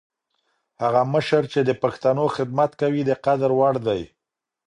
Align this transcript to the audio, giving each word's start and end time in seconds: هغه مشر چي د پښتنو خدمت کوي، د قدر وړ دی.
هغه 0.81 1.01
مشر 1.13 1.43
چي 1.51 1.59
د 1.65 1.71
پښتنو 1.83 2.25
خدمت 2.35 2.71
کوي، 2.81 3.01
د 3.05 3.11
قدر 3.25 3.49
وړ 3.59 3.75
دی. 3.87 4.01